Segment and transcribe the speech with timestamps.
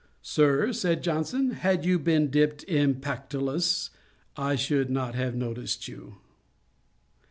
[0.23, 3.91] 'Sir, (said Johnson,) had you been dipt in Pactolus
[4.35, 6.15] I should not have noticed you.'